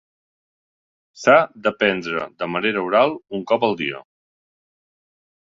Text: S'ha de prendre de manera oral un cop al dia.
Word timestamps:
S'ha 1.23 1.35
de 1.67 1.73
prendre 1.81 2.23
de 2.45 2.49
manera 2.55 2.83
oral 2.89 3.15
un 3.41 3.45
cop 3.53 3.69
al 3.69 3.79
dia. 3.85 4.03